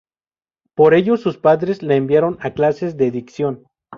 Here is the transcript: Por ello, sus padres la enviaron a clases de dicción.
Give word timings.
Por 0.73 0.95
ello, 0.95 1.15
sus 1.15 1.37
padres 1.37 1.83
la 1.83 1.93
enviaron 1.93 2.39
a 2.41 2.55
clases 2.55 2.97
de 2.97 3.11
dicción. 3.11 3.67